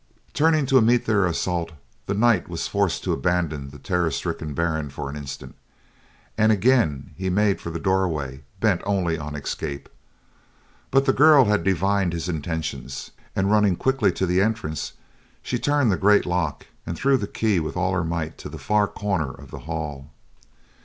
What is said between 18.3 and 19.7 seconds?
to the far corner of the